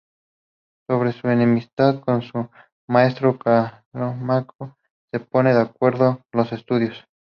[0.89, 2.49] Sobre su enemistad con su
[2.89, 4.75] maestro Calímaco no
[5.11, 7.05] se ponen de acuerdo los estudiosos.